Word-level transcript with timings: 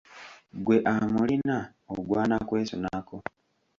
Ggwe 0.57 0.77
amulina 0.93 1.57
ogwana 1.93 2.37
kwesunako. 2.47 3.17